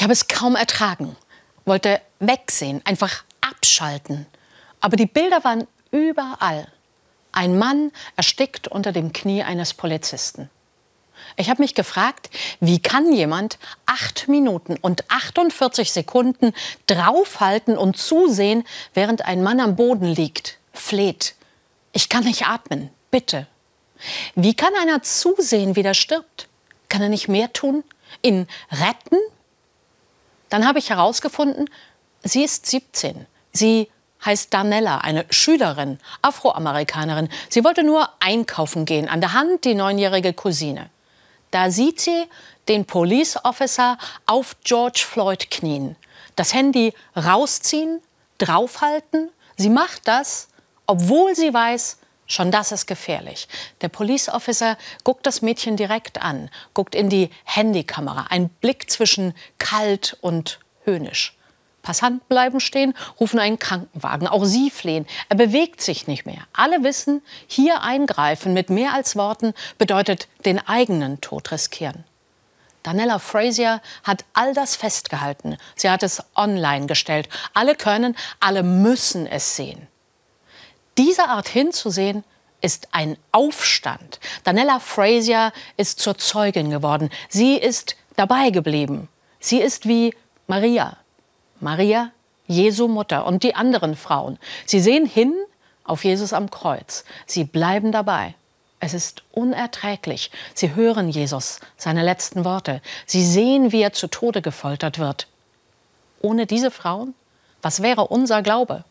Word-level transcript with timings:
Ich 0.00 0.02
habe 0.02 0.14
es 0.14 0.28
kaum 0.28 0.56
ertragen, 0.56 1.14
wollte 1.66 2.00
wegsehen, 2.20 2.80
einfach 2.86 3.22
abschalten. 3.42 4.24
Aber 4.80 4.96
die 4.96 5.04
Bilder 5.04 5.44
waren 5.44 5.66
überall. 5.90 6.68
Ein 7.32 7.58
Mann 7.58 7.92
erstickt 8.16 8.66
unter 8.66 8.92
dem 8.92 9.12
Knie 9.12 9.42
eines 9.42 9.74
Polizisten. 9.74 10.48
Ich 11.36 11.50
habe 11.50 11.60
mich 11.60 11.74
gefragt, 11.74 12.30
wie 12.60 12.80
kann 12.80 13.12
jemand 13.12 13.58
acht 13.84 14.26
Minuten 14.26 14.78
und 14.80 15.04
48 15.10 15.92
Sekunden 15.92 16.54
draufhalten 16.86 17.76
und 17.76 17.98
zusehen, 17.98 18.64
während 18.94 19.26
ein 19.26 19.42
Mann 19.42 19.60
am 19.60 19.76
Boden 19.76 20.06
liegt, 20.06 20.56
fleht. 20.72 21.34
Ich 21.92 22.08
kann 22.08 22.24
nicht 22.24 22.46
atmen, 22.46 22.88
bitte. 23.10 23.46
Wie 24.34 24.54
kann 24.54 24.72
einer 24.80 25.02
zusehen, 25.02 25.76
wie 25.76 25.82
der 25.82 25.92
stirbt? 25.92 26.48
Kann 26.88 27.02
er 27.02 27.10
nicht 27.10 27.28
mehr 27.28 27.52
tun? 27.52 27.84
Ihn 28.22 28.48
retten? 28.72 29.18
Dann 30.50 30.66
habe 30.66 30.78
ich 30.78 30.90
herausgefunden, 30.90 31.70
sie 32.22 32.44
ist 32.44 32.66
17. 32.66 33.26
Sie 33.52 33.88
heißt 34.24 34.52
Danella, 34.52 34.98
eine 34.98 35.24
Schülerin, 35.30 35.98
Afroamerikanerin. 36.22 37.28
Sie 37.48 37.64
wollte 37.64 37.82
nur 37.82 38.08
einkaufen 38.20 38.84
gehen, 38.84 39.08
an 39.08 39.20
der 39.20 39.32
Hand 39.32 39.64
die 39.64 39.74
neunjährige 39.74 40.34
Cousine. 40.34 40.90
Da 41.50 41.70
sieht 41.70 42.00
sie 42.00 42.26
den 42.68 42.84
Police 42.84 43.38
Officer 43.44 43.98
auf 44.26 44.56
George 44.62 45.02
Floyd 45.04 45.50
knien, 45.50 45.96
das 46.36 46.54
Handy 46.54 46.92
rausziehen, 47.16 48.00
draufhalten. 48.38 49.30
Sie 49.56 49.70
macht 49.70 50.06
das, 50.06 50.48
obwohl 50.86 51.34
sie 51.34 51.52
weiß, 51.52 51.98
schon 52.30 52.50
das 52.50 52.72
ist 52.72 52.86
gefährlich. 52.86 53.48
Der 53.80 53.88
Police 53.88 54.28
Officer 54.28 54.76
guckt 55.04 55.26
das 55.26 55.42
Mädchen 55.42 55.76
direkt 55.76 56.22
an, 56.22 56.50
guckt 56.74 56.94
in 56.94 57.10
die 57.10 57.30
Handykamera, 57.44 58.26
ein 58.30 58.48
Blick 58.48 58.90
zwischen 58.90 59.34
kalt 59.58 60.16
und 60.20 60.60
höhnisch. 60.84 61.36
Passanten 61.82 62.20
bleiben 62.28 62.60
stehen, 62.60 62.94
rufen 63.18 63.38
einen 63.38 63.58
Krankenwagen. 63.58 64.28
Auch 64.28 64.44
sie 64.44 64.70
flehen. 64.70 65.06
Er 65.30 65.36
bewegt 65.36 65.80
sich 65.80 66.06
nicht 66.06 66.26
mehr. 66.26 66.42
Alle 66.52 66.82
wissen, 66.82 67.22
hier 67.46 67.82
eingreifen 67.82 68.52
mit 68.52 68.68
mehr 68.68 68.92
als 68.92 69.16
Worten 69.16 69.54
bedeutet 69.78 70.28
den 70.44 70.58
eigenen 70.66 71.20
Tod 71.22 71.50
riskieren. 71.50 72.04
Danella 72.82 73.18
Frazier 73.18 73.80
hat 74.04 74.24
all 74.32 74.54
das 74.54 74.76
festgehalten. 74.76 75.56
Sie 75.76 75.90
hat 75.90 76.02
es 76.02 76.22
online 76.34 76.86
gestellt. 76.86 77.28
Alle 77.54 77.74
können, 77.74 78.16
alle 78.40 78.62
müssen 78.62 79.26
es 79.26 79.56
sehen. 79.56 79.86
Diese 81.00 81.30
Art 81.30 81.48
hinzusehen 81.48 82.24
ist 82.60 82.88
ein 82.92 83.16
Aufstand. 83.32 84.20
Danella 84.44 84.80
Frazier 84.80 85.50
ist 85.78 85.98
zur 85.98 86.18
Zeugin 86.18 86.68
geworden. 86.68 87.08
Sie 87.30 87.56
ist 87.56 87.96
dabei 88.16 88.50
geblieben. 88.50 89.08
Sie 89.38 89.62
ist 89.62 89.88
wie 89.88 90.14
Maria, 90.46 90.98
Maria, 91.58 92.10
Jesu 92.48 92.86
Mutter 92.86 93.24
und 93.24 93.44
die 93.44 93.54
anderen 93.54 93.96
Frauen. 93.96 94.38
Sie 94.66 94.78
sehen 94.78 95.06
hin 95.06 95.32
auf 95.84 96.04
Jesus 96.04 96.34
am 96.34 96.50
Kreuz. 96.50 97.06
Sie 97.24 97.44
bleiben 97.44 97.92
dabei. 97.92 98.34
Es 98.78 98.92
ist 98.92 99.22
unerträglich. 99.32 100.30
Sie 100.52 100.74
hören 100.74 101.08
Jesus, 101.08 101.60
seine 101.78 102.02
letzten 102.02 102.44
Worte. 102.44 102.82
Sie 103.06 103.24
sehen, 103.24 103.72
wie 103.72 103.80
er 103.80 103.94
zu 103.94 104.06
Tode 104.06 104.42
gefoltert 104.42 104.98
wird. 104.98 105.28
Ohne 106.20 106.44
diese 106.44 106.70
Frauen? 106.70 107.14
Was 107.62 107.80
wäre 107.80 108.08
unser 108.08 108.42
Glaube? 108.42 108.84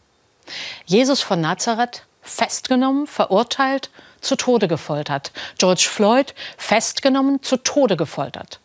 Jesus 0.85 1.21
von 1.21 1.41
Nazareth, 1.41 2.03
festgenommen, 2.21 3.07
verurteilt, 3.07 3.89
zu 4.21 4.35
Tode 4.35 4.67
gefoltert. 4.67 5.31
George 5.57 5.87
Floyd, 5.89 6.33
festgenommen, 6.57 7.41
zu 7.41 7.57
Tode 7.57 7.97
gefoltert. 7.97 8.59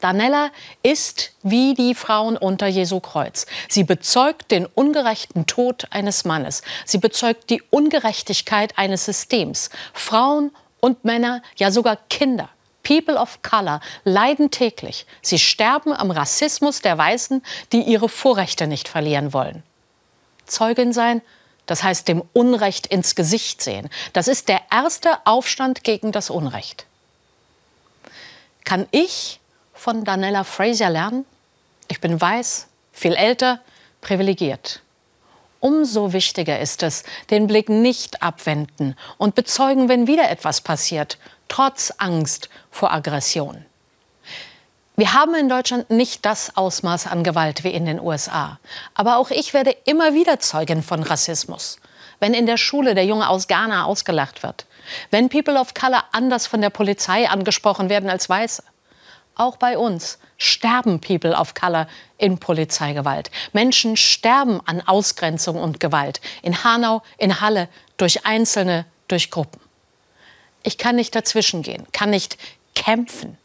Danella 0.00 0.50
ist 0.82 1.32
wie 1.42 1.74
die 1.74 1.94
Frauen 1.94 2.36
unter 2.36 2.66
Jesu 2.66 3.00
Kreuz. 3.00 3.46
Sie 3.68 3.84
bezeugt 3.84 4.50
den 4.50 4.64
ungerechten 4.66 5.46
Tod 5.46 5.86
eines 5.90 6.24
Mannes. 6.24 6.62
Sie 6.86 6.98
bezeugt 6.98 7.50
die 7.50 7.62
Ungerechtigkeit 7.70 8.78
eines 8.78 9.04
Systems. 9.04 9.68
Frauen 9.92 10.52
und 10.80 11.04
Männer, 11.04 11.42
ja 11.56 11.70
sogar 11.70 11.98
Kinder. 12.08 12.48
People 12.82 13.16
of 13.16 13.42
Color 13.42 13.80
leiden 14.04 14.50
täglich. 14.50 15.04
Sie 15.20 15.38
sterben 15.38 15.92
am 15.92 16.10
Rassismus 16.10 16.80
der 16.80 16.96
Weißen, 16.96 17.42
die 17.72 17.82
ihre 17.82 18.08
Vorrechte 18.08 18.66
nicht 18.66 18.88
verlieren 18.88 19.34
wollen. 19.34 19.62
Zeugin 20.50 20.92
sein, 20.92 21.22
das 21.66 21.82
heißt 21.82 22.08
dem 22.08 22.22
Unrecht 22.32 22.86
ins 22.86 23.14
Gesicht 23.14 23.62
sehen. 23.62 23.88
Das 24.12 24.28
ist 24.28 24.48
der 24.48 24.60
erste 24.70 25.24
Aufstand 25.24 25.84
gegen 25.84 26.12
das 26.12 26.30
Unrecht. 26.30 26.86
Kann 28.64 28.86
ich 28.90 29.40
von 29.72 30.04
Danella 30.04 30.44
Fraser 30.44 30.90
lernen? 30.90 31.24
Ich 31.88 32.00
bin 32.00 32.20
weiß, 32.20 32.66
viel 32.92 33.14
älter, 33.14 33.60
privilegiert. 34.00 34.82
Umso 35.60 36.12
wichtiger 36.12 36.58
ist 36.58 36.82
es, 36.82 37.04
den 37.30 37.46
Blick 37.46 37.68
nicht 37.68 38.22
abwenden 38.22 38.96
und 39.18 39.34
bezeugen, 39.34 39.88
wenn 39.88 40.06
wieder 40.06 40.30
etwas 40.30 40.62
passiert, 40.62 41.18
trotz 41.48 41.92
Angst 41.98 42.48
vor 42.70 42.92
Aggression. 42.92 43.66
Wir 45.00 45.14
haben 45.14 45.34
in 45.34 45.48
Deutschland 45.48 45.88
nicht 45.88 46.26
das 46.26 46.58
Ausmaß 46.58 47.06
an 47.06 47.24
Gewalt 47.24 47.64
wie 47.64 47.70
in 47.70 47.86
den 47.86 47.98
USA. 47.98 48.58
Aber 48.92 49.16
auch 49.16 49.30
ich 49.30 49.54
werde 49.54 49.74
immer 49.86 50.12
wieder 50.12 50.40
Zeugin 50.40 50.82
von 50.82 51.02
Rassismus. 51.02 51.78
Wenn 52.18 52.34
in 52.34 52.44
der 52.44 52.58
Schule 52.58 52.94
der 52.94 53.06
Junge 53.06 53.30
aus 53.30 53.48
Ghana 53.48 53.86
ausgelacht 53.86 54.42
wird. 54.42 54.66
Wenn 55.10 55.30
People 55.30 55.58
of 55.58 55.72
Color 55.72 56.04
anders 56.12 56.46
von 56.46 56.60
der 56.60 56.68
Polizei 56.68 57.26
angesprochen 57.30 57.88
werden 57.88 58.10
als 58.10 58.28
Weiße. 58.28 58.62
Auch 59.36 59.56
bei 59.56 59.78
uns 59.78 60.18
sterben 60.36 61.00
People 61.00 61.34
of 61.34 61.54
Color 61.54 61.86
in 62.18 62.36
Polizeigewalt. 62.36 63.30
Menschen 63.54 63.96
sterben 63.96 64.60
an 64.66 64.86
Ausgrenzung 64.86 65.56
und 65.56 65.80
Gewalt. 65.80 66.20
In 66.42 66.62
Hanau, 66.62 67.00
in 67.16 67.40
Halle, 67.40 67.70
durch 67.96 68.26
Einzelne, 68.26 68.84
durch 69.08 69.30
Gruppen. 69.30 69.62
Ich 70.62 70.76
kann 70.76 70.96
nicht 70.96 71.14
dazwischen 71.14 71.62
gehen, 71.62 71.86
kann 71.92 72.10
nicht 72.10 72.36
kämpfen. 72.74 73.38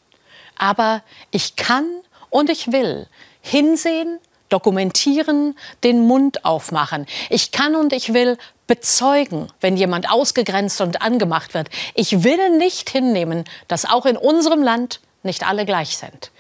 Aber 0.57 1.03
ich 1.31 1.55
kann 1.55 1.85
und 2.29 2.49
ich 2.49 2.71
will 2.71 3.07
hinsehen, 3.41 4.19
dokumentieren, 4.49 5.57
den 5.83 6.05
Mund 6.07 6.45
aufmachen. 6.45 7.05
Ich 7.29 7.51
kann 7.51 7.75
und 7.75 7.93
ich 7.93 8.13
will 8.13 8.37
bezeugen, 8.67 9.47
wenn 9.59 9.77
jemand 9.77 10.09
ausgegrenzt 10.09 10.81
und 10.81 11.01
angemacht 11.01 11.53
wird. 11.53 11.69
Ich 11.93 12.23
will 12.23 12.57
nicht 12.57 12.89
hinnehmen, 12.89 13.43
dass 13.67 13.85
auch 13.85 14.05
in 14.05 14.17
unserem 14.17 14.63
Land 14.63 15.01
nicht 15.23 15.47
alle 15.47 15.65
gleich 15.65 15.97
sind. 15.97 16.31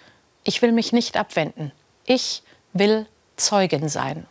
Ich 0.43 0.61
will 0.61 0.71
mich 0.71 0.93
nicht 0.93 1.17
abwenden. 1.17 1.71
Ich 2.05 2.43
will 2.73 3.07
Zeugin 3.35 3.89
sein. 3.89 4.27